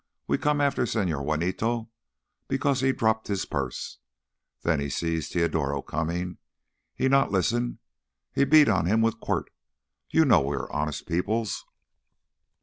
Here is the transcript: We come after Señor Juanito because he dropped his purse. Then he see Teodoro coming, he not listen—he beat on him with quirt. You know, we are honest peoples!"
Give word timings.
We 0.25 0.39
come 0.39 0.59
after 0.61 0.85
Señor 0.85 1.23
Juanito 1.23 1.91
because 2.47 2.81
he 2.81 2.91
dropped 2.91 3.27
his 3.27 3.45
purse. 3.45 3.99
Then 4.63 4.79
he 4.79 4.89
see 4.89 5.21
Teodoro 5.21 5.83
coming, 5.83 6.39
he 6.95 7.07
not 7.07 7.31
listen—he 7.31 8.45
beat 8.45 8.67
on 8.67 8.87
him 8.87 9.01
with 9.01 9.19
quirt. 9.19 9.51
You 10.09 10.25
know, 10.25 10.41
we 10.41 10.55
are 10.55 10.71
honest 10.73 11.07
peoples!" 11.07 11.67